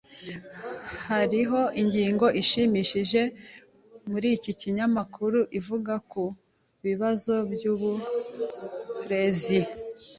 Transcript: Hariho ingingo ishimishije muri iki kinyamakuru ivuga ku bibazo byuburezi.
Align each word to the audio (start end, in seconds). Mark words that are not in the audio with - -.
Hariho 1.09 1.59
ingingo 1.81 2.25
ishimishije 2.41 3.21
muri 4.09 4.27
iki 4.37 4.51
kinyamakuru 4.59 5.39
ivuga 5.59 5.93
ku 6.11 6.23
bibazo 6.85 7.33
byuburezi. 7.51 9.59